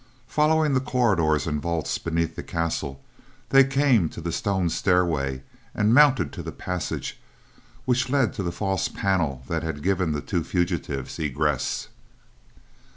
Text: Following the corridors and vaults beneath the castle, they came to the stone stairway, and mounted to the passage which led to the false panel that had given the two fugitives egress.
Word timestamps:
Following 0.29 0.73
the 0.73 0.79
corridors 0.79 1.45
and 1.45 1.61
vaults 1.61 1.99
beneath 1.99 2.35
the 2.35 2.41
castle, 2.41 3.03
they 3.49 3.63
came 3.63 4.09
to 4.09 4.19
the 4.19 4.31
stone 4.31 4.67
stairway, 4.71 5.43
and 5.75 5.93
mounted 5.93 6.33
to 6.33 6.41
the 6.41 6.51
passage 6.51 7.21
which 7.85 8.09
led 8.09 8.33
to 8.33 8.41
the 8.41 8.51
false 8.51 8.87
panel 8.87 9.43
that 9.47 9.61
had 9.61 9.83
given 9.83 10.11
the 10.11 10.21
two 10.21 10.43
fugitives 10.43 11.19
egress. 11.19 11.89